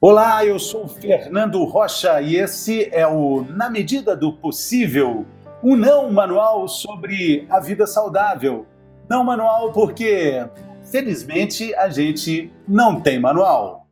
[0.00, 5.26] Olá, eu sou Fernando Rocha e esse é o Na Medida do Possível,
[5.60, 8.64] um não manual sobre a vida saudável.
[9.10, 10.46] Não manual porque,
[10.84, 13.88] felizmente, a gente não tem manual.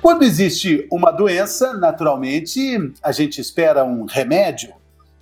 [0.00, 4.72] Quando existe uma doença, naturalmente, a gente espera um remédio.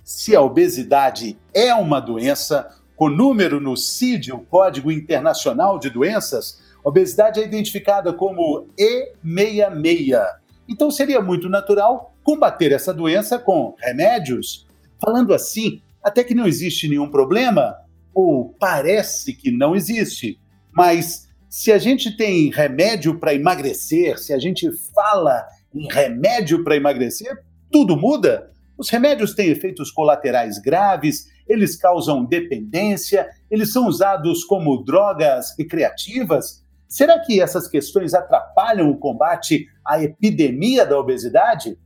[0.01, 6.61] Se a obesidade é uma doença, com número no CID, o Código Internacional de Doenças,
[6.83, 10.25] obesidade é identificada como E66.
[10.67, 14.65] Então seria muito natural combater essa doença com remédios.
[15.03, 17.75] Falando assim, até que não existe nenhum problema,
[18.13, 20.39] ou parece que não existe.
[20.71, 26.75] Mas se a gente tem remédio para emagrecer, se a gente fala em remédio para
[26.75, 27.37] emagrecer,
[27.71, 28.51] tudo muda.
[28.77, 36.63] Os remédios têm efeitos colaterais graves, eles causam dependência, eles são usados como drogas recreativas.
[36.87, 41.77] Será que essas questões atrapalham o combate à epidemia da obesidade?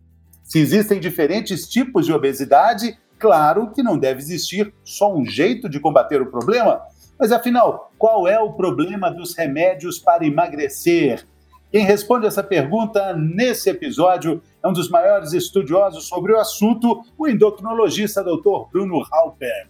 [0.43, 5.79] Se existem diferentes tipos de obesidade, claro que não deve existir só um jeito de
[5.79, 6.81] combater o problema.
[7.19, 11.27] Mas afinal, qual é o problema dos remédios para emagrecer?
[11.71, 17.27] Quem responde essa pergunta nesse episódio é um dos maiores estudiosos sobre o assunto, o
[17.27, 18.71] endocrinologista Dr.
[18.71, 19.69] Bruno Halper.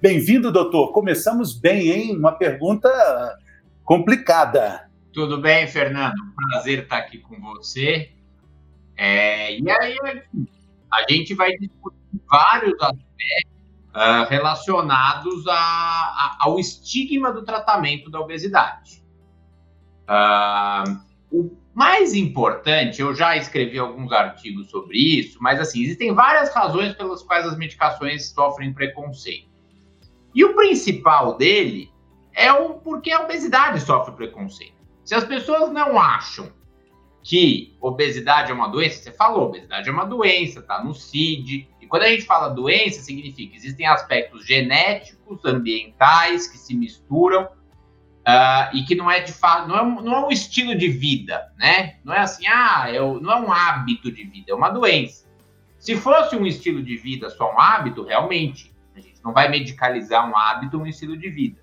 [0.00, 0.92] Bem-vindo, doutor.
[0.92, 2.16] Começamos bem, hein?
[2.16, 2.88] Uma pergunta
[3.82, 4.90] complicada.
[5.10, 6.14] Tudo bem, Fernando?
[6.50, 8.12] Prazer estar aqui com você.
[8.94, 9.96] É, e aí,
[10.92, 11.96] a gente vai discutir
[12.30, 13.58] vários aspectos
[13.94, 19.02] uh, relacionados a, a, ao estigma do tratamento da obesidade.
[20.04, 26.52] Uh, o mais importante, eu já escrevi alguns artigos sobre isso, mas assim, existem várias
[26.52, 29.48] razões pelas quais as medicações sofrem preconceito.
[30.34, 31.90] E o principal dele
[32.34, 34.76] é o porquê a obesidade sofre preconceito.
[35.04, 36.52] Se as pessoas não acham
[37.22, 41.68] que obesidade é uma doença, você falou, obesidade é uma doença, tá no CID.
[41.80, 47.48] E quando a gente fala doença, significa que existem aspectos genéticos, ambientais que se misturam
[48.28, 51.50] Uh, e que não é de fato, não é, não é um estilo de vida,
[51.56, 51.96] né?
[52.04, 55.26] Não é assim, ah, é, não é um hábito de vida, é uma doença.
[55.78, 60.28] Se fosse um estilo de vida só um hábito, realmente, a gente não vai medicalizar
[60.28, 61.58] um hábito, um estilo de vida.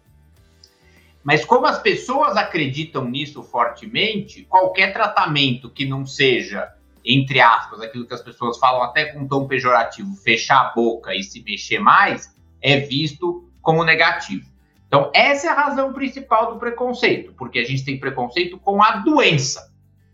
[1.23, 6.73] Mas como as pessoas acreditam nisso fortemente, qualquer tratamento que não seja,
[7.05, 11.21] entre aspas, aquilo que as pessoas falam até com tom pejorativo, fechar a boca e
[11.21, 14.54] se mexer mais, é visto como negativo.
[14.95, 18.91] Então, essa é a razão principal do preconceito, porque a gente tem preconceito com a
[18.97, 19.69] doença,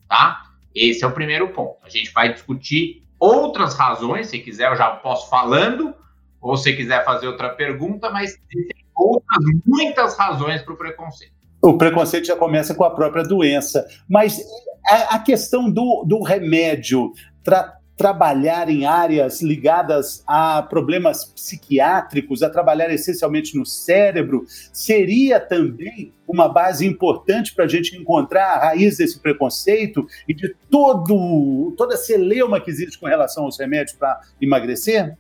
[0.10, 0.42] tá?
[0.74, 1.78] Esse é o primeiro ponto.
[1.84, 5.94] A gente vai discutir outras razões, se quiser eu já posso falando,
[6.42, 11.36] ou se quiser fazer outra pergunta, mas tem outras muitas razões para o preconceito.
[11.62, 14.44] O preconceito já começa com a própria doença, mas
[14.88, 17.12] a, a questão do, do remédio,
[17.44, 26.12] tra trabalhar em áreas ligadas a problemas psiquiátricos, a trabalhar essencialmente no cérebro, seria também
[26.28, 31.94] uma base importante para a gente encontrar a raiz desse preconceito e de todo, toda
[31.94, 35.16] a celeuma que existe com relação aos remédios para emagrecer?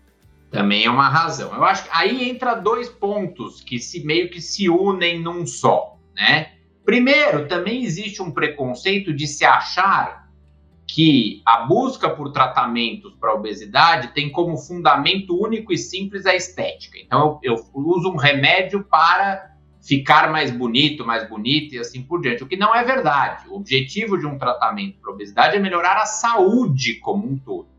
[0.49, 1.53] Também é uma razão.
[1.53, 5.99] Eu acho que aí entra dois pontos que se meio que se unem num só,
[6.15, 6.53] né?
[6.83, 10.20] Primeiro, também existe um preconceito de se achar
[10.94, 16.97] que a busca por tratamentos para obesidade tem como fundamento único e simples a estética.
[17.00, 22.22] Então, eu, eu, uso um remédio para ficar mais bonito, mais bonita e assim por
[22.22, 23.47] diante, o que não é verdade.
[23.47, 27.69] O objetivo de um tratamento para obesidade é melhorar a saúde como um todo.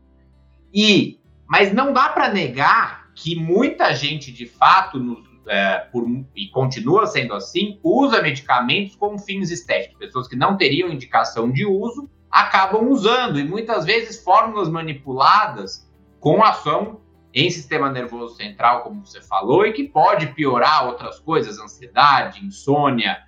[0.73, 6.03] E, mas não dá para negar que muita gente, de fato, nos, é, por,
[6.35, 9.99] e continua sendo assim, usa medicamentos com fins estéticos.
[9.99, 15.87] Pessoas que não teriam indicação de uso acabam usando, e muitas vezes fórmulas manipuladas
[16.19, 16.99] com ação
[17.31, 23.21] em sistema nervoso central, como você falou, e que pode piorar outras coisas, ansiedade, insônia,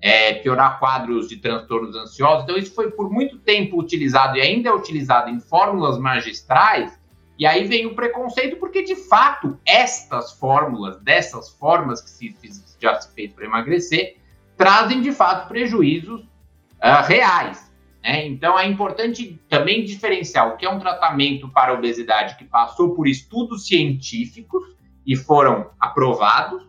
[0.00, 2.44] é, piorar quadros de transtornos ansiosos.
[2.44, 6.96] Então, isso foi por muito tempo utilizado e ainda é utilizado em fórmulas magistrais.
[7.36, 12.36] E aí vem o preconceito, porque de fato, estas fórmulas, dessas formas que se,
[12.80, 14.16] já se fez para emagrecer,
[14.56, 17.71] trazem de fato prejuízos uh, reais.
[18.02, 18.26] Né?
[18.26, 23.06] Então, é importante também diferenciar o que é um tratamento para obesidade que passou por
[23.06, 24.64] estudos científicos
[25.06, 26.62] e foram aprovados,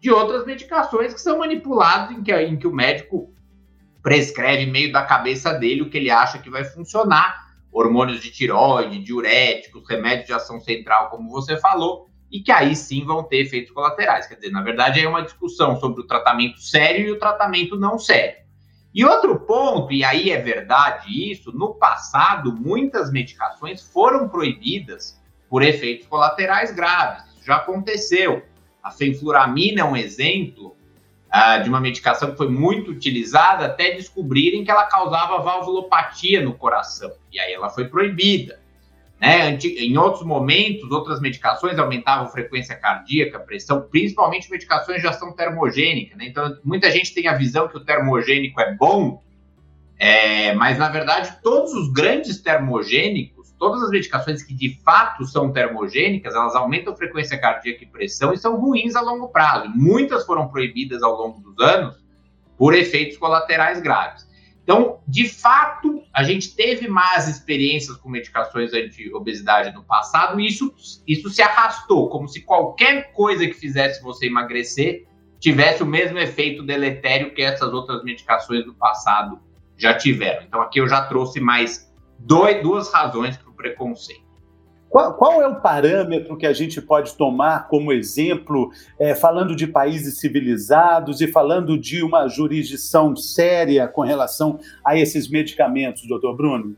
[0.00, 3.32] de outras medicações que são manipuladas, em que, em que o médico
[4.00, 9.02] prescreve meio da cabeça dele o que ele acha que vai funcionar, hormônios de tiroide,
[9.02, 13.72] diuréticos, remédios de ação central, como você falou, e que aí sim vão ter efeitos
[13.72, 14.26] colaterais.
[14.26, 17.98] Quer dizer, na verdade, é uma discussão sobre o tratamento sério e o tratamento não
[17.98, 18.47] sério.
[18.94, 25.62] E outro ponto, e aí é verdade isso, no passado, muitas medicações foram proibidas por
[25.62, 27.24] efeitos colaterais graves.
[27.34, 28.42] Isso já aconteceu.
[28.82, 30.74] A fenfluramina é um exemplo
[31.28, 36.54] uh, de uma medicação que foi muito utilizada até descobrirem que ela causava valvulopatia no
[36.54, 37.12] coração.
[37.32, 38.60] E aí ela foi proibida.
[39.20, 39.58] Né?
[39.58, 46.16] Em outros momentos, outras medicações aumentavam frequência cardíaca, pressão, principalmente medicações de ação termogênica.
[46.16, 46.26] Né?
[46.28, 49.22] Então, muita gente tem a visão que o termogênico é bom,
[49.98, 55.52] é, mas na verdade, todos os grandes termogênicos, todas as medicações que de fato são
[55.52, 59.68] termogênicas, elas aumentam frequência cardíaca e pressão e são ruins a longo prazo.
[59.74, 61.96] Muitas foram proibidas ao longo dos anos
[62.56, 64.27] por efeitos colaterais graves.
[64.68, 70.74] Então, de fato, a gente teve más experiências com medicações anti-obesidade no passado e isso,
[71.06, 75.06] isso se arrastou, como se qualquer coisa que fizesse você emagrecer
[75.40, 79.40] tivesse o mesmo efeito deletério que essas outras medicações do passado
[79.74, 80.42] já tiveram.
[80.42, 84.27] Então, aqui eu já trouxe mais dois, duas razões para o preconceito.
[84.88, 89.66] Qual, qual, é o parâmetro que a gente pode tomar como exemplo, é, falando de
[89.66, 96.74] países civilizados e falando de uma jurisdição séria com relação a esses medicamentos, doutor Bruno?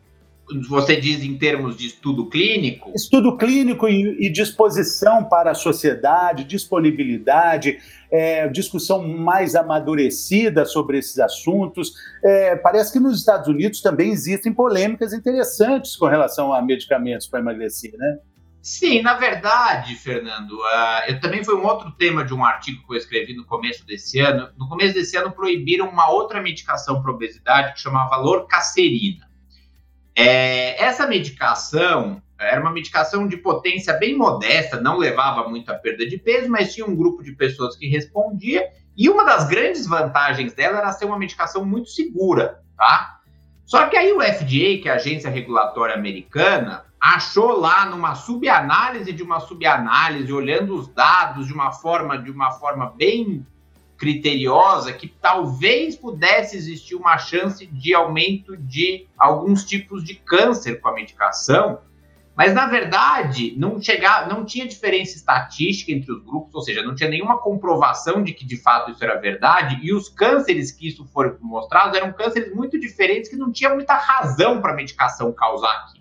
[0.69, 2.93] Você diz em termos de estudo clínico?
[2.95, 7.79] Estudo clínico e, e disposição para a sociedade, disponibilidade,
[8.11, 11.93] é, discussão mais amadurecida sobre esses assuntos.
[12.25, 17.41] É, parece que nos Estados Unidos também existem polêmicas interessantes com relação a medicamentos para
[17.41, 18.19] emagrecer, né?
[18.63, 22.93] Sim, na verdade, Fernando, uh, eu também foi um outro tema de um artigo que
[22.93, 24.51] eu escrevi no começo desse ano.
[24.59, 29.30] No começo desse ano proibiram uma outra medicação para obesidade que chamava lorcacerina.
[30.15, 36.17] É, essa medicação era uma medicação de potência bem modesta, não levava muita perda de
[36.17, 38.67] peso, mas tinha um grupo de pessoas que respondia.
[38.97, 43.21] E uma das grandes vantagens dela era ser uma medicação muito segura, tá?
[43.65, 49.13] Só que aí o FDA, que é a agência regulatória americana, achou lá numa subanálise
[49.13, 53.47] de uma subanálise, olhando os dados de uma forma de uma forma bem
[54.01, 60.89] criteriosa, que talvez pudesse existir uma chance de aumento de alguns tipos de câncer com
[60.89, 61.81] a medicação,
[62.35, 66.95] mas, na verdade, não, chegava, não tinha diferença estatística entre os grupos, ou seja, não
[66.95, 71.05] tinha nenhuma comprovação de que de fato isso era verdade, e os cânceres que isso
[71.13, 75.71] foram mostrados eram cânceres muito diferentes que não tinha muita razão para a medicação causar
[75.71, 76.00] aquilo.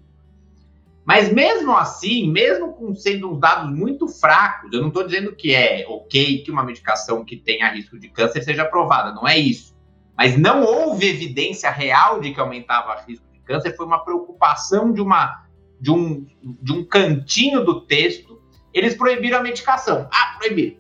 [1.09, 5.55] Mas mesmo assim, mesmo com sendo uns dados muito fracos, eu não estou dizendo que
[5.55, 9.75] é ok que uma medicação que tenha risco de câncer seja aprovada, não é isso.
[10.15, 15.01] Mas não houve evidência real de que aumentava risco de câncer, foi uma preocupação de
[15.01, 15.47] uma
[15.81, 18.39] de um, de um cantinho do texto,
[18.71, 20.07] eles proibiram a medicação.
[20.13, 20.77] Ah, proibiram.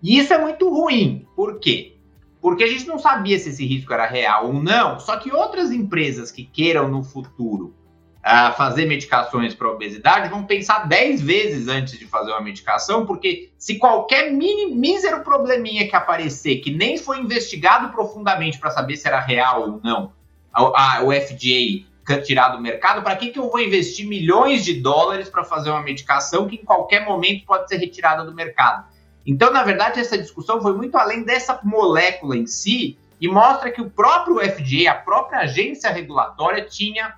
[0.00, 1.26] E isso é muito ruim.
[1.34, 1.96] Por quê?
[2.40, 5.00] Porque a gente não sabia se esse risco era real ou não.
[5.00, 7.79] Só que outras empresas que queiram no futuro
[8.24, 13.50] uh, fazer medicações para obesidade vão pensar 10 vezes antes de fazer uma medicação, porque
[13.58, 19.08] se qualquer mini, mísero probleminha que aparecer, que nem foi investigado profundamente para saber se
[19.08, 20.12] era real ou não,
[20.52, 21.88] a, a, o FDA
[22.24, 25.82] tirar do mercado, para que, que eu vou investir milhões de dólares para fazer uma
[25.82, 28.84] medicação que em qualquer momento pode ser retirada do mercado?
[29.24, 33.80] Então, na verdade, essa discussão foi muito além dessa molécula em si e mostra que
[33.80, 37.14] o próprio FDA, a própria agência regulatória, tinha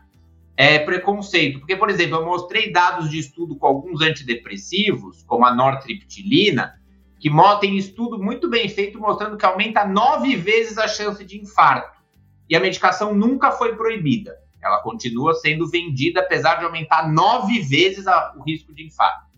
[0.56, 1.58] é, preconceito.
[1.58, 6.74] Porque, por exemplo, eu mostrei dados de estudo com alguns antidepressivos, como a nortriptilina,
[7.18, 7.30] que
[7.60, 12.00] tem estudo muito bem feito mostrando que aumenta nove vezes a chance de infarto.
[12.48, 14.36] E a medicação nunca foi proibida.
[14.62, 19.32] Ela continua sendo vendida, apesar de aumentar nove vezes a, o risco de infarto.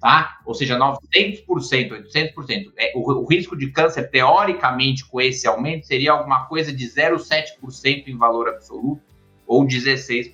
[0.00, 0.38] Tá?
[0.44, 2.72] Ou seja, 900%, 800%.
[2.76, 8.06] É, o, o risco de câncer, teoricamente, com esse aumento, seria alguma coisa de 0,7%
[8.06, 9.07] em valor absoluto
[9.48, 10.32] ou 16%.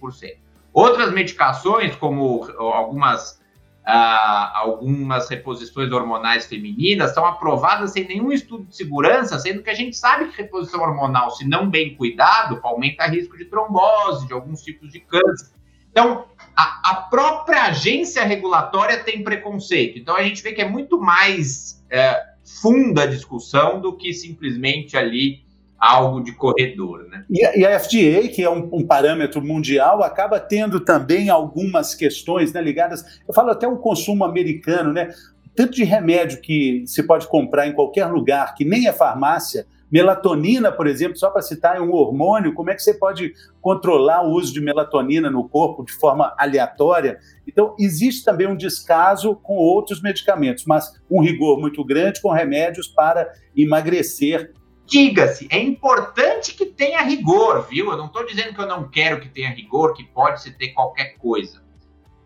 [0.73, 3.43] Outras medicações, como algumas
[3.87, 9.75] ah, algumas reposições hormonais femininas são aprovadas sem nenhum estudo de segurança, sendo que a
[9.75, 14.63] gente sabe que reposição hormonal, se não bem cuidado, aumenta risco de trombose, de alguns
[14.63, 15.53] tipos de câncer.
[15.91, 16.25] Então,
[16.57, 19.99] a, a própria agência regulatória tem preconceito.
[19.99, 24.97] Então, a gente vê que é muito mais é, funda a discussão do que simplesmente
[24.97, 25.44] ali
[25.85, 27.07] algo de corredor.
[27.11, 27.25] Né?
[27.29, 31.95] E, a, e a FDA, que é um, um, parâmetro mundial, acaba tendo também algumas
[31.95, 33.21] questões né, ligadas.
[33.27, 35.11] Eu falo até o consumo americano, né?
[35.55, 40.73] Tanto de remédio que se pode comprar em qualquer lugar, que nem é farmácia, Melatonina,
[40.73, 44.33] por exemplo, só para citar, é um hormônio, como é que você pode controlar o
[44.33, 47.21] uso de melatonina no corpo de forma aleatória?
[47.47, 52.89] Então, existe também um descaso com outros medicamentos, mas um rigor muito grande com remédios
[52.89, 54.53] para emagrecer
[54.87, 57.91] diga-se, é importante que tenha rigor, viu?
[57.91, 60.69] Eu não estou dizendo que eu não quero que tenha rigor, que pode se ter
[60.69, 61.63] qualquer coisa.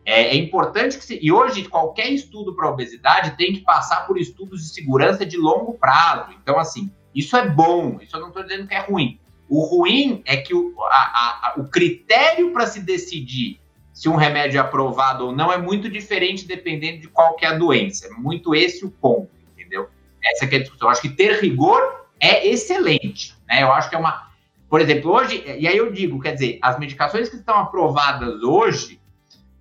[0.05, 4.19] É, é importante que se, e hoje qualquer estudo para obesidade tem que passar por
[4.19, 6.33] estudos de segurança de longo prazo.
[6.43, 7.99] Então, assim, isso é bom.
[8.01, 9.21] Isso eu não estou dizendo que é ruim.
[9.49, 13.61] O ruim é que o, a, a, o critério para se decidir
[13.93, 17.49] se um remédio é aprovado ou não é muito diferente dependendo de qual que é
[17.49, 18.07] a doença.
[18.07, 19.89] É muito esse o ponto, entendeu?
[20.25, 20.89] Essa é a discussão.
[20.89, 23.35] Eu acho que ter rigor é excelente.
[23.47, 23.63] Né?
[23.63, 24.29] Eu acho que é uma.
[24.69, 29.01] Por exemplo, hoje, e aí eu digo, quer dizer, as medicações que estão aprovadas hoje,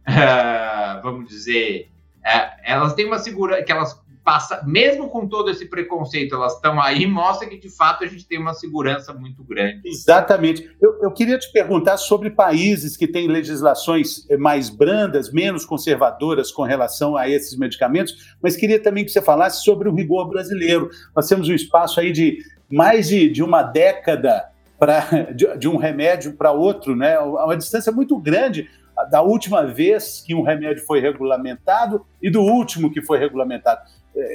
[0.08, 5.70] uh, vamos dizer, uh, elas têm uma segurança, que elas passa, mesmo com todo esse
[5.70, 9.88] preconceito, elas estão aí, mostra que de fato a gente tem uma segurança muito grande.
[9.88, 10.70] Exatamente.
[10.82, 16.64] Eu, eu queria te perguntar sobre países que têm legislações mais brandas, menos conservadoras com
[16.64, 20.90] relação a esses medicamentos, mas queria também que você falasse sobre o rigor brasileiro.
[21.16, 24.44] Nós temos um espaço aí de mais de, de uma década
[24.78, 27.18] pra, de, de um remédio para outro, né?
[27.18, 28.68] Uma distância muito grande
[29.06, 33.82] da última vez que um remédio foi regulamentado e do último que foi regulamentado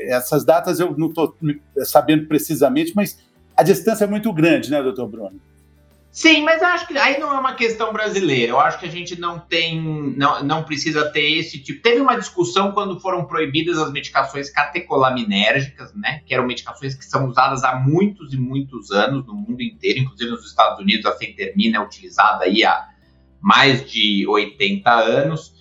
[0.08, 1.36] essas datas eu não estou
[1.84, 3.18] sabendo precisamente, mas
[3.56, 5.40] a distância é muito grande, né, doutor Bruno?
[6.10, 8.52] Sim, mas acho que aí não é uma questão brasileira.
[8.52, 9.80] Eu acho que a gente não tem,
[10.14, 11.80] não, não precisa ter esse tipo.
[11.80, 16.20] Teve uma discussão quando foram proibidas as medicações catecolaminérgicas, né?
[16.26, 20.30] Que eram medicações que são usadas há muitos e muitos anos no mundo inteiro, inclusive
[20.30, 22.91] nos Estados Unidos a fentermina é utilizada aí há
[23.42, 25.52] mais de 80 anos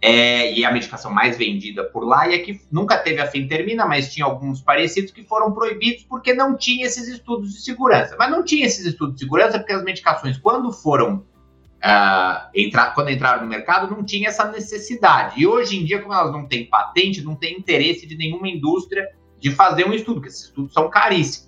[0.00, 3.26] é, e é a medicação mais vendida por lá, e é que nunca teve a
[3.26, 8.14] fentermina, mas tinha alguns parecidos que foram proibidos porque não tinha esses estudos de segurança.
[8.18, 13.10] Mas não tinha esses estudos de segurança porque as medicações, quando foram uh, entrar, quando
[13.10, 15.40] entraram no mercado, não tinha essa necessidade.
[15.40, 19.08] E hoje em dia, como elas não têm patente, não tem interesse de nenhuma indústria
[19.40, 21.46] de fazer um estudo, porque esses estudos são caríssimos.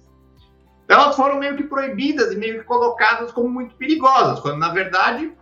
[0.89, 5.33] Elas foram meio que proibidas e meio que colocadas como muito perigosas, quando na verdade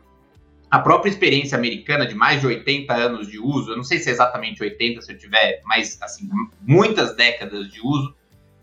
[0.70, 4.08] a própria experiência americana de mais de 80 anos de uso, eu não sei se
[4.08, 6.28] é exatamente 80, se eu tiver, mas assim,
[6.60, 8.14] muitas décadas de uso,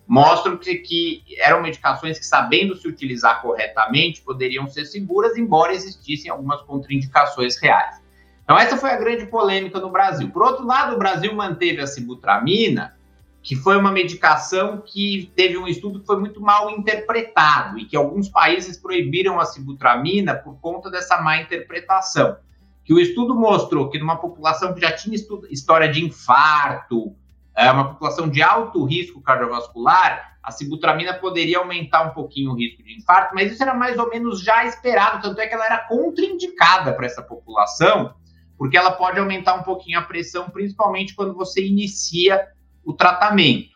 [0.06, 6.30] mostram que, que eram medicações que, sabendo se utilizar corretamente, poderiam ser seguras, embora existissem
[6.30, 8.02] algumas contraindicações reais.
[8.44, 10.30] Então, essa foi a grande polêmica no Brasil.
[10.30, 12.98] Por outro lado, o Brasil manteve a sibutramina
[13.44, 17.98] que foi uma medicação que teve um estudo que foi muito mal interpretado e que
[17.98, 22.38] alguns países proibiram a sibutramina por conta dessa má interpretação.
[22.86, 25.18] Que o estudo mostrou que numa população que já tinha
[25.50, 27.14] história de infarto,
[27.54, 32.82] é, uma população de alto risco cardiovascular, a sibutramina poderia aumentar um pouquinho o risco
[32.82, 35.80] de infarto, mas isso era mais ou menos já esperado, tanto é que ela era
[35.80, 38.14] contraindicada para essa população,
[38.58, 42.42] porque ela pode aumentar um pouquinho a pressão, principalmente quando você inicia
[42.84, 43.74] o tratamento.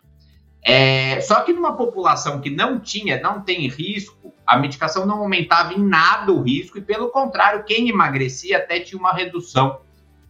[0.63, 5.73] É, só que numa população que não tinha, não tem risco, a medicação não aumentava
[5.73, 9.79] em nada o risco, e pelo contrário, quem emagrecia até tinha uma redução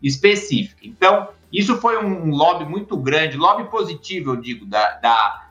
[0.01, 0.81] específica.
[0.83, 5.47] Então, isso foi um lobby muito grande, lobby positivo, eu digo, da, da,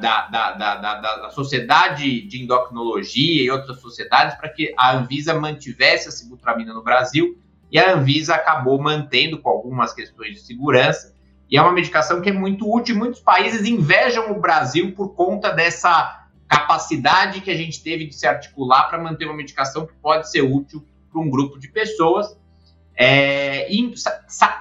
[0.00, 6.08] da, da, da, da sociedade de endocrinologia e outras sociedades, para que a Anvisa mantivesse
[6.08, 7.38] a sibutramina no Brasil,
[7.70, 11.15] e a Anvisa acabou mantendo com algumas questões de segurança,
[11.50, 12.96] e é uma medicação que é muito útil.
[12.96, 18.26] Muitos países invejam o Brasil por conta dessa capacidade que a gente teve de se
[18.26, 22.36] articular para manter uma medicação que pode ser útil para um grupo de pessoas,
[22.96, 23.68] é,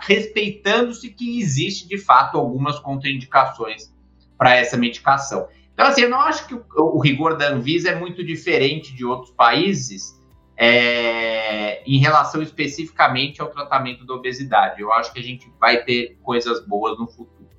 [0.01, 3.91] respeitando-se que existe de fato algumas contraindicações
[4.37, 5.47] para essa medicação.
[5.73, 9.05] Então, assim, eu não acho que o, o rigor da Anvisa é muito diferente de
[9.05, 10.19] outros países,
[10.57, 14.81] é, em relação especificamente ao tratamento da obesidade.
[14.81, 17.49] Eu acho que a gente vai ter coisas boas no futuro.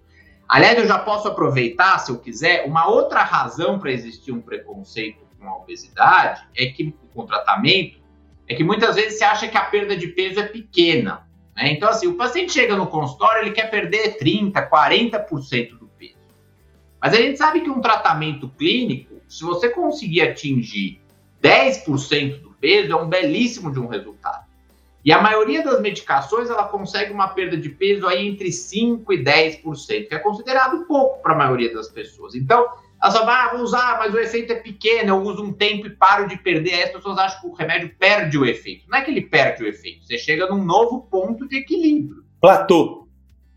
[0.49, 5.27] Aliás, eu já posso aproveitar, se eu quiser, uma outra razão para existir um preconceito
[5.39, 8.01] com a obesidade é que com o tratamento
[8.49, 11.27] é que muitas vezes se acha que a perda de peso é pequena.
[11.57, 11.73] Né?
[11.73, 16.15] Então, assim, o paciente chega no consultório, ele quer perder 30%, 40% do peso.
[17.01, 21.01] Mas a gente sabe que um tratamento clínico, se você conseguir atingir
[21.43, 24.45] 10% do peso, é um belíssimo de um resultado.
[25.05, 29.23] E a maioria das medicações, ela consegue uma perda de peso aí entre 5% e
[29.23, 32.35] 10%, que é considerado pouco para a maioria das pessoas.
[32.35, 32.67] Então,
[33.01, 35.91] elas falam, ah, vou usar, mas o efeito é pequeno, eu uso um tempo e
[35.91, 36.75] paro de perder.
[36.75, 38.85] Aí as pessoas acham que o remédio perde o efeito.
[38.89, 42.25] Não é que ele perde o efeito, você chega num novo ponto de equilíbrio.
[42.41, 43.07] Platô.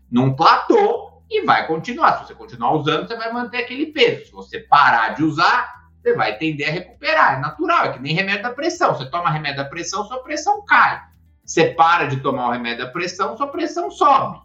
[0.08, 2.18] Num platô e vai continuar.
[2.18, 4.26] Se você continuar usando, você vai manter aquele peso.
[4.26, 7.34] Se você parar de usar, você vai tender a recuperar.
[7.34, 8.94] É natural, é que nem remédio da pressão.
[8.94, 11.02] Você toma remédio da pressão, sua pressão cai.
[11.44, 14.38] Você para de tomar o remédio da pressão, sua pressão sobe,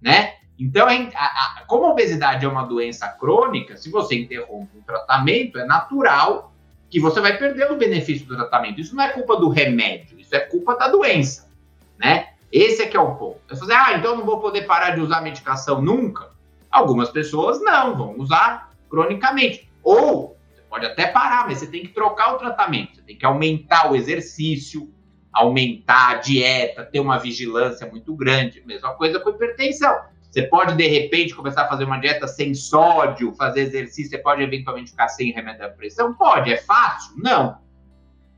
[0.00, 0.34] né?
[0.58, 5.64] Então, a, como a obesidade é uma doença crônica, se você interrompe o tratamento, é
[5.64, 6.52] natural
[6.90, 8.80] que você vai perder o benefício do tratamento.
[8.80, 11.48] Isso não é culpa do remédio, isso é culpa da doença,
[11.96, 12.30] né?
[12.50, 13.40] Esse é que é o ponto.
[13.48, 16.30] Você dizer, ah, então não vou poder parar de usar medicação nunca?
[16.70, 19.70] Algumas pessoas não, vão usar cronicamente.
[19.82, 20.37] Ou,
[20.68, 23.96] pode até parar, mas você tem que trocar o tratamento, você tem que aumentar o
[23.96, 24.92] exercício,
[25.32, 28.62] aumentar a dieta, ter uma vigilância muito grande.
[28.66, 29.96] Mesma coisa com hipertensão.
[30.30, 34.42] Você pode, de repente, começar a fazer uma dieta sem sódio, fazer exercício, você pode
[34.42, 36.14] eventualmente ficar sem remédio da pressão?
[36.14, 37.14] Pode, é fácil?
[37.16, 37.58] Não.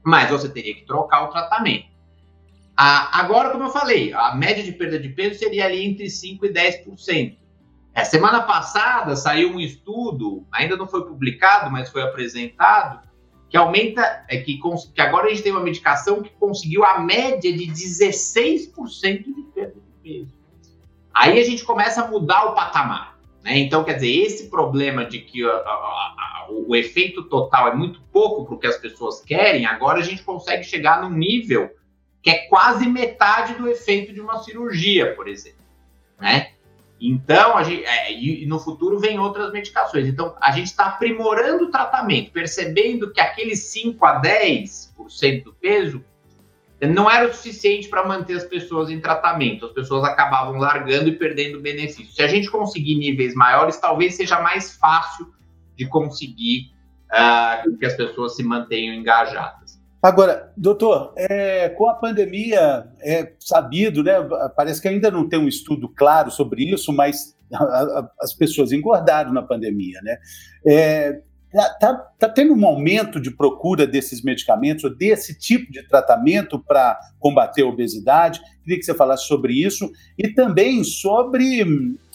[0.04, 1.90] Mas você teria que trocar o tratamento.
[2.76, 6.38] Ah, agora, como eu falei, a média de perda de peso seria ali entre 5%
[6.44, 7.37] e 10%.
[7.94, 13.09] A semana passada saiu um estudo, ainda não foi publicado, mas foi apresentado,
[13.49, 14.61] que aumenta, é, que,
[14.94, 19.75] que agora a gente tem uma medicação que conseguiu a média de 16% de perda
[19.75, 20.32] de peso.
[21.12, 23.18] Aí a gente começa a mudar o patamar.
[23.42, 23.59] Né?
[23.59, 28.00] Então, quer dizer, esse problema de que a, a, a, o efeito total é muito
[28.12, 31.70] pouco para o que as pessoas querem, agora a gente consegue chegar num nível
[32.23, 35.61] que é quase metade do efeito de uma cirurgia, por exemplo.
[36.20, 36.52] Né?
[37.00, 40.07] Então, a gente, é, e no futuro vem outras medicações.
[40.07, 46.04] Então, a gente está aprimorando o tratamento, percebendo que aqueles 5 a 10% do peso
[46.88, 49.66] não era o suficiente para manter as pessoas em tratamento.
[49.66, 52.12] As pessoas acabavam largando e perdendo benefício.
[52.12, 55.33] Se a gente conseguir níveis maiores, talvez seja mais fácil
[55.76, 56.73] de conseguir
[57.11, 59.60] uh, que as pessoas se mantenham engajadas.
[60.02, 64.14] Agora, doutor, é, com a pandemia, é sabido, né?
[64.57, 68.73] Parece que ainda não tem um estudo claro sobre isso, mas a, a, as pessoas
[68.73, 70.19] engordaram na pandemia, né?
[70.66, 71.21] É,
[71.52, 76.97] Está tá, tá tendo um aumento de procura desses medicamentos, desse tipo de tratamento para
[77.19, 78.40] combater a obesidade.
[78.62, 81.64] Queria que você falasse sobre isso e também sobre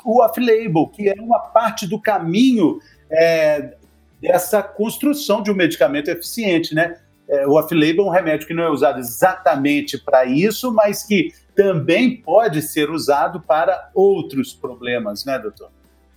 [0.05, 2.79] o off-label, que é uma parte do caminho
[3.11, 3.75] é,
[4.21, 6.95] dessa construção de um medicamento eficiente, né?
[7.27, 11.33] É, o off-label é um remédio que não é usado exatamente para isso, mas que
[11.55, 15.71] também pode ser usado para outros problemas, né, doutor?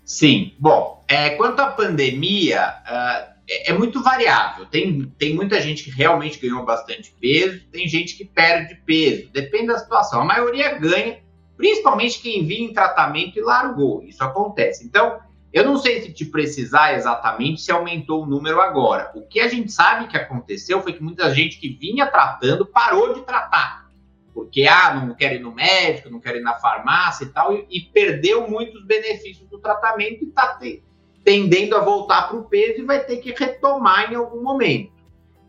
[0.05, 0.53] Sim.
[0.59, 4.67] Bom, é, quanto à pandemia, uh, é, é, muito variável.
[4.67, 9.31] Tem, tem muita gente que realmente ganhou bastante peso, tem gente que perde peso.
[9.33, 10.21] Depende da situação.
[10.21, 11.19] A maioria ganha,
[11.57, 14.03] principalmente quem vinha em tratamento e largou.
[14.03, 14.85] Isso acontece.
[14.85, 15.19] Então,
[15.53, 19.11] eu não sei se te precisar exatamente se aumentou o número agora.
[19.15, 23.15] O que a gente sabe que aconteceu foi que muita gente que vinha tratando parou
[23.15, 23.89] de tratar
[24.39, 27.67] porque ah, não quero ir no médico, não quero ir na farmácia e tal, e,
[27.69, 30.57] e perdeu muitos benefícios do tratamento e está
[31.25, 34.93] tendendo a voltar para o peso e vai ter que retomar em algum momento.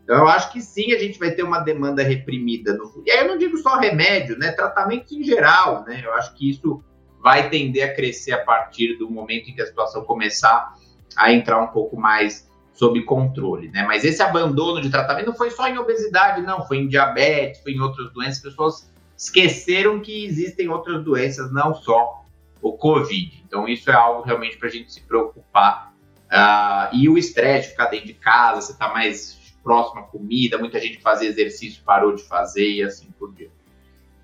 [0.02, 3.20] Então, eu acho que sim, a gente vai ter uma demanda reprimida no E aí
[3.20, 4.50] eu não digo só remédio, né?
[4.50, 6.02] Tratamentos em geral, né?
[6.04, 6.82] Eu acho que isso
[7.22, 10.74] vai tender a crescer a partir do momento em que a situação começar
[11.16, 13.84] a entrar um pouco mais sob controle, né?
[13.84, 17.72] Mas esse abandono de tratamento não foi só em obesidade, não, foi em diabetes, foi
[17.72, 18.38] em outras doenças.
[18.38, 22.24] As pessoas esqueceram que existem outras doenças, não só
[22.62, 23.42] o Covid.
[23.46, 25.92] Então, isso é algo realmente para a gente se preocupar.
[26.30, 30.80] Uh, e o estresse ficar dentro de casa, você está mais próximo à comida, muita
[30.80, 33.59] gente fazia exercício parou de fazer e assim por diante.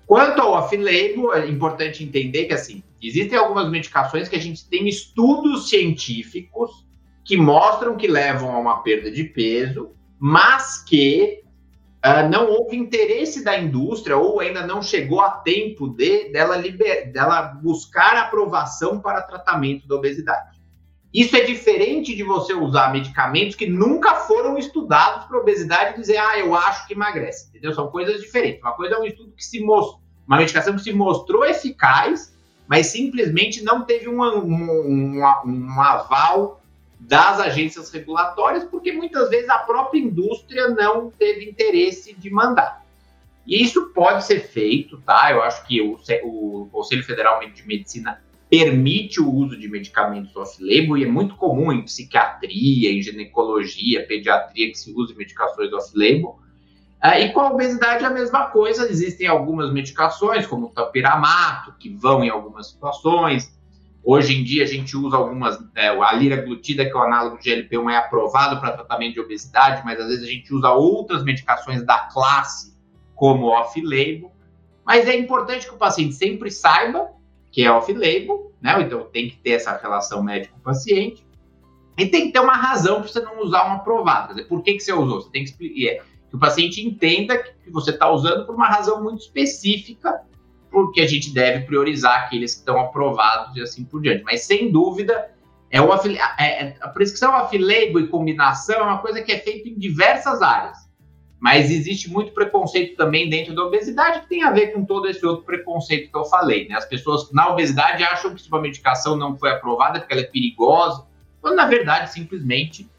[0.07, 4.87] Quanto ao off-label, é importante entender que assim, existem algumas medicações que a gente tem
[4.87, 6.87] estudos científicos
[7.25, 11.43] que mostram que levam a uma perda de peso, mas que
[12.05, 17.11] uh, não houve interesse da indústria ou ainda não chegou a tempo de dela, liber,
[17.11, 20.56] dela buscar aprovação para tratamento da obesidade.
[21.17, 26.17] Isso é diferente de você usar medicamentos que nunca foram estudados para obesidade e dizer,
[26.17, 27.49] ah, eu acho que emagrece.
[27.49, 27.73] Entendeu?
[27.73, 28.61] São coisas diferentes.
[28.61, 32.85] Uma coisa é um estudo que se mostrou, uma medicação que se mostrou eficaz, mas
[32.85, 36.61] simplesmente não teve um, um, um, um aval
[36.99, 42.85] das agências regulatórias, porque muitas vezes a própria indústria não teve interesse de mandar.
[43.47, 45.31] E isso pode ser feito, tá?
[45.31, 50.97] Eu acho que o, o Conselho Federal de Medicina permite o uso de medicamentos off-label
[50.97, 56.39] e é muito comum em psiquiatria, em ginecologia, pediatria que se use medicações off-label.
[57.01, 61.75] Ah, e com a obesidade é a mesma coisa, existem algumas medicações, como o tapiramato,
[61.77, 63.55] que vão em algumas situações,
[64.09, 67.49] Hoje em dia a gente usa algumas, é, a liraglutida, que é o análogo de
[67.49, 71.85] GLP-1, é aprovado para tratamento de obesidade, mas às vezes a gente usa outras medicações
[71.85, 72.73] da classe,
[73.13, 74.31] como off-label.
[74.85, 77.09] Mas é importante que o paciente sempre saiba
[77.51, 78.81] que é off-label, né?
[78.81, 81.25] Então tem que ter essa relação médico-paciente.
[81.97, 84.27] E tem que ter uma razão para você não usar uma aprovada.
[84.27, 85.21] Quer dizer, por que, que você usou?
[85.21, 85.93] Você tem que explicar.
[85.93, 90.21] É, que o paciente entenda que você está usando por uma razão muito específica,
[90.69, 94.23] porque a gente deve priorizar aqueles que estão aprovados e assim por diante.
[94.23, 95.31] Mas, sem dúvida,
[95.69, 99.69] é o é, é, a prescrição off-label e combinação é uma coisa que é feita
[99.69, 100.86] em diversas áreas.
[101.39, 105.23] Mas existe muito preconceito também dentro da obesidade, que tem a ver com todo esse
[105.25, 106.67] outro preconceito que eu falei.
[106.67, 106.75] Né?
[106.75, 110.25] As pessoas na obesidade acham que se uma medicação não foi aprovada porque ela é
[110.25, 111.05] perigosa,
[111.39, 112.89] quando na verdade simplesmente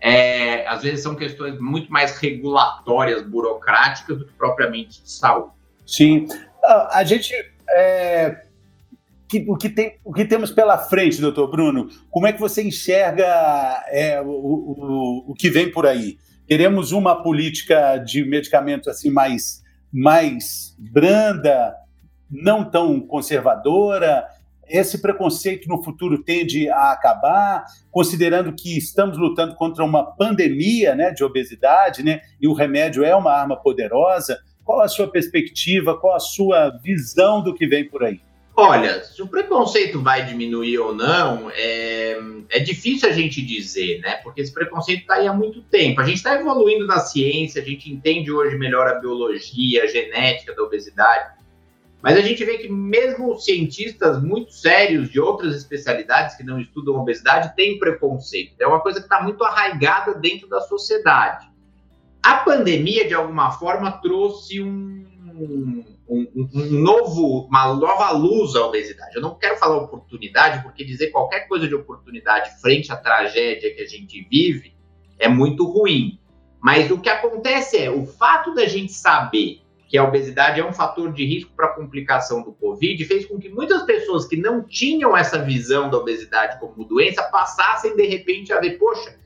[0.00, 5.52] é, às vezes são questões muito mais regulatórias, burocráticas, do que propriamente de saúde.
[5.86, 6.26] Sim.
[6.90, 7.32] A gente.
[7.68, 8.42] É,
[9.28, 11.88] que, o, que tem, o que temos pela frente, doutor Bruno?
[12.10, 13.26] Como é que você enxerga
[13.88, 16.18] é, o, o, o que vem por aí?
[16.46, 21.74] Queremos uma política de medicamento assim mais, mais branda,
[22.30, 24.24] não tão conservadora?
[24.68, 31.10] Esse preconceito no futuro tende a acabar, considerando que estamos lutando contra uma pandemia né,
[31.10, 34.38] de obesidade, né, e o remédio é uma arma poderosa.
[34.64, 38.20] Qual a sua perspectiva, qual a sua visão do que vem por aí?
[38.58, 44.16] Olha, se o preconceito vai diminuir ou não, é, é difícil a gente dizer, né?
[44.22, 46.00] Porque esse preconceito está aí há muito tempo.
[46.00, 50.54] A gente está evoluindo na ciência, a gente entende hoje melhor a biologia, a genética
[50.54, 51.36] da obesidade.
[52.00, 56.94] Mas a gente vê que mesmo cientistas muito sérios de outras especialidades que não estudam
[56.94, 58.54] obesidade têm preconceito.
[58.58, 61.46] É uma coisa que está muito arraigada dentro da sociedade.
[62.22, 69.16] A pandemia, de alguma forma, trouxe um, um, um, novo, uma nova luz à obesidade.
[69.16, 73.82] Eu não quero falar oportunidade, porque dizer qualquer coisa de oportunidade frente à tragédia que
[73.82, 74.74] a gente vive
[75.18, 76.18] é muito ruim.
[76.60, 80.72] Mas o que acontece é o fato da gente saber que a obesidade é um
[80.72, 85.16] fator de risco para complicação do Covid, fez com que muitas pessoas que não tinham
[85.16, 89.16] essa visão da obesidade como doença passassem de repente a ver, poxa,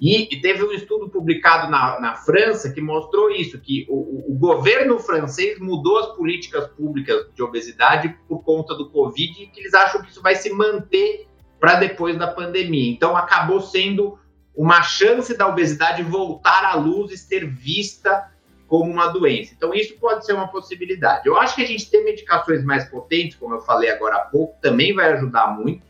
[0.00, 4.38] e, e, teve um estudo publicado na, na França que mostrou isso, que o, o,
[4.38, 9.72] governo francês mudou as políticas públicas de obesidade por conta do Covid e que eles
[9.72, 11.26] acham que isso vai se manter
[11.58, 12.92] para depois da pandemia.
[12.92, 14.18] Então, acabou sendo
[14.54, 18.30] uma chance da obesidade voltar à luz e ser vista
[18.66, 19.54] como uma doença.
[19.56, 21.26] Então, isso pode ser uma possibilidade.
[21.26, 24.60] Eu acho que a gente ter medicações mais potentes, como eu falei agora há pouco,
[24.60, 25.82] também vai ajudar muito.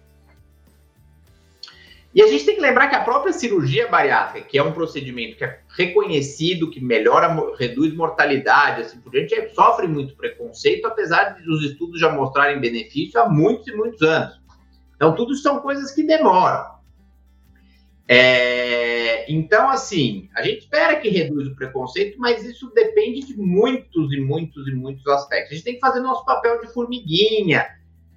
[2.17, 5.37] E a gente tem que lembrar que a própria cirurgia bariátrica, que é um procedimento
[5.37, 11.37] que é reconhecido, que melhora, reduz mortalidade, assim por diante, é, sofre muito preconceito, apesar
[11.45, 14.41] dos estudos já mostrarem benefício há muitos e muitos anos.
[14.95, 16.65] Então, tudo são coisas que demoram.
[18.09, 24.11] É, então, assim, a gente espera que reduza o preconceito, mas isso depende de muitos
[24.15, 25.53] e muitos e muitos aspectos.
[25.53, 27.67] A gente tem que fazer nosso papel de formiguinha,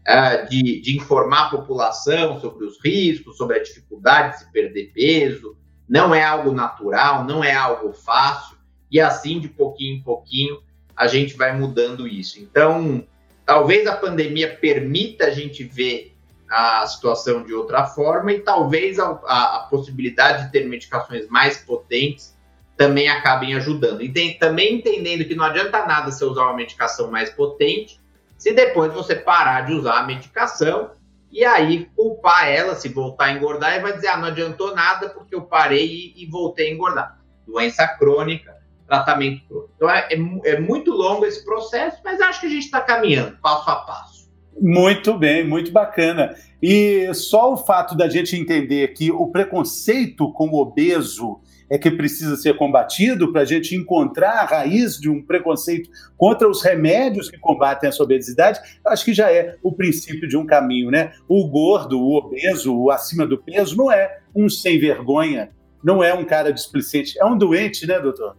[0.07, 4.91] uh, de, de, informar a população sobre os riscos, sobre a dificuldade de se perder
[4.93, 5.57] peso.
[5.87, 8.57] Não é algo natural, não é algo fácil,
[8.91, 10.61] e assim, de pouquinho em pouquinho,
[10.95, 12.39] a gente vai mudando isso.
[12.39, 13.03] Então,
[13.45, 16.15] talvez a pandemia permita a gente ver
[16.49, 21.57] a situação de outra forma, e talvez a, a, a possibilidade de ter medicações mais
[21.57, 22.37] potentes
[22.75, 24.01] também acabem ajudando.
[24.01, 27.98] E tem, também entendendo que não adianta nada você usar uma medicação mais potente
[28.39, 30.91] se depois você parar de usar a medicação
[31.29, 35.09] e aí culpar ela se voltar a engordar e vai dizer, ah, não adiantou nada
[35.09, 37.19] porque eu parei e, voltei a engordar.
[37.45, 38.55] Doença crônica,
[38.87, 39.73] tratamento crônico.
[39.75, 43.37] Então é, é, é muito longo esse processo, mas acho que a gente está caminhando
[43.41, 44.31] passo a passo.
[44.59, 46.33] Muito bem, muito bacana.
[46.61, 51.91] E só o fato da gente entender que o preconceito com o obeso é que
[51.91, 57.29] precisa ser combatido para a gente encontrar a raiz de um preconceito contra os remédios
[57.29, 61.13] que combatem essa obesidade, acho que já é o princípio de um caminho, né?
[61.27, 65.51] O gordo, o obeso, o acima do peso não é um sem vergonha,
[65.83, 68.35] não é um cara displicente, é um doente, né, doutor?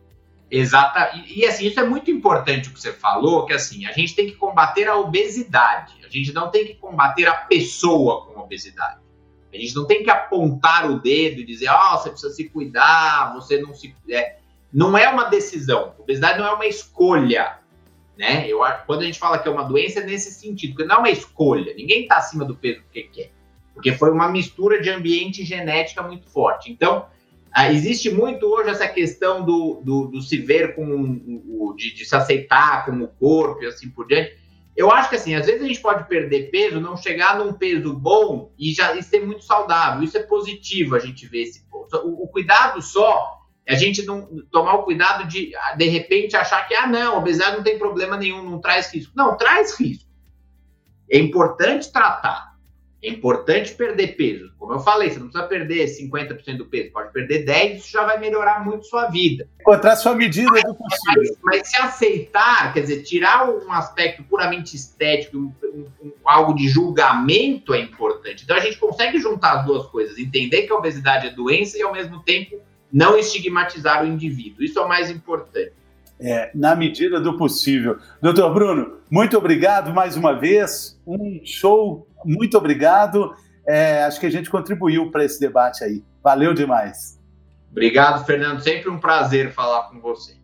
[0.51, 1.13] Exata.
[1.17, 4.17] E, e, assim, isso é muito importante o que você falou, que assim, a gente
[4.17, 5.95] tem que combater a obesidade.
[6.05, 8.99] A gente não tem que combater a pessoa com obesidade.
[9.53, 12.49] A gente não tem que apontar o dedo e dizer, ó, oh, você precisa se
[12.49, 13.95] cuidar, você não se.
[14.09, 14.37] É,
[14.73, 15.95] não é uma decisão.
[15.99, 17.59] Obesidade não é uma escolha.
[18.17, 18.47] Né?
[18.47, 20.99] Eu, quando a gente fala que é uma doença, é nesse sentido, porque não é
[20.99, 21.75] uma escolha.
[21.75, 23.33] Ninguém está acima do peso porque quer.
[23.75, 26.71] Porque foi uma mistura de ambiente e genética muito forte.
[26.71, 27.07] Então,
[27.51, 31.75] ah, existe muito hoje essa questão do, do, do se ver como.
[31.75, 34.37] De, de se aceitar como corpo e assim por diante
[34.77, 37.93] eu acho que assim, às vezes a gente pode perder peso, não chegar num peso
[37.93, 40.03] bom e já e ser muito saudável.
[40.03, 41.97] Isso é positivo a gente ver esse ponto.
[41.99, 46.67] O, o cuidado só é a gente não tomar o cuidado de de repente achar
[46.67, 49.13] que ah não, obesidade não tem problema nenhum, não traz risco.
[49.15, 50.09] Não, traz risco.
[51.11, 52.50] É importante tratar.
[53.03, 54.53] É importante perder peso.
[54.59, 58.05] Como eu falei, você não precisa perder 50% do peso, pode perder 10%, isso já
[58.05, 59.49] vai melhorar muito sua vida.
[59.59, 61.15] Encontrar sua medida do possível.
[61.17, 65.53] Mas, mas, se aceitar, quer dizer, tirar um aspecto puramente estético, um,
[66.03, 68.45] um, algo de julgamento é importante.
[68.45, 71.83] Então a gente consegue juntar as duas coisas, entender que a obesidade é doença e
[71.83, 72.61] ao mesmo tempo
[72.93, 74.63] não estigmatizar o indivíduo.
[74.63, 75.73] Isso é o mais importante.
[76.23, 77.99] É, na medida do possível.
[78.21, 81.01] Doutor Bruno, muito obrigado mais uma vez.
[81.07, 83.35] Um show, muito obrigado.
[83.67, 86.05] É, acho que a gente contribuiu para esse debate aí.
[86.23, 87.19] Valeu demais.
[87.71, 88.61] Obrigado, Fernando.
[88.61, 90.35] Sempre um prazer falar com você.